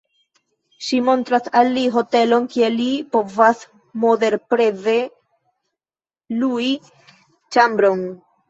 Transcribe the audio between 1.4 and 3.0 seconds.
al li hotelon kie li